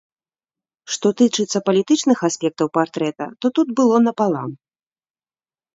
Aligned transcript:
Што 0.95 1.07
тычыцца 1.19 1.57
палітычных 1.69 2.19
аспектаў 2.31 2.67
партрэта, 2.79 3.25
то 3.41 3.47
тут 3.61 3.67
было 3.83 3.95
напалам. 4.09 4.51